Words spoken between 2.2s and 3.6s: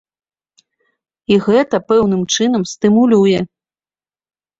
чынам стымулюе.